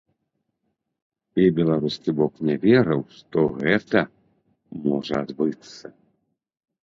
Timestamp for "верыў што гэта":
2.63-3.99